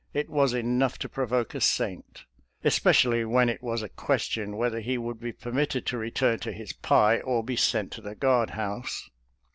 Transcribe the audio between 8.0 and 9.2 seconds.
the guard house.